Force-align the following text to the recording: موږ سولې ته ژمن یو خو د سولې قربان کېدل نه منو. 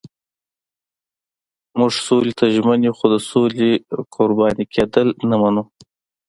موږ 1.77 1.91
سولې 2.05 2.33
ته 2.39 2.45
ژمن 2.55 2.79
یو 2.87 2.97
خو 2.97 3.05
د 3.13 3.17
سولې 3.29 3.71
قربان 4.15 4.57
کېدل 4.73 5.07
نه 5.29 5.37
منو. 5.41 5.63